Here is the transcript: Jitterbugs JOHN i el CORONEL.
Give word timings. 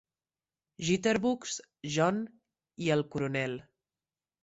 Jitterbugs 0.87 1.59
JOHN 1.99 2.19
i 2.89 2.93
el 2.99 3.09
CORONEL. 3.15 3.59